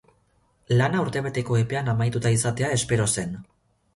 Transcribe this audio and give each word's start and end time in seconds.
Lana 0.79 1.01
urtebeteko 1.07 1.59
epean 1.59 1.93
amaituta 1.95 2.33
izatea 2.39 2.73
espero 2.79 3.09
zen. 3.19 3.37